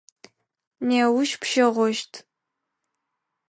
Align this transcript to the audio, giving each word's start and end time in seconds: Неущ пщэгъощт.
Неущ 0.87 1.31
пщэгъощт. 1.41 2.13